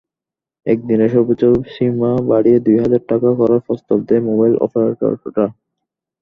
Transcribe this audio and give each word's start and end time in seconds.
একদিনে 0.65 1.07
সর্বোচ্চ 1.09 1.43
সীমা 1.73 2.11
বাড়িয়ে 2.29 2.57
দুই 2.65 2.77
হাজার 2.83 3.01
টাকা 3.11 3.29
করার 3.39 3.61
প্রস্তাবও 3.65 4.05
দেয় 4.07 4.23
মোবাইল 4.27 4.53
অপারেটররা। 4.65 5.45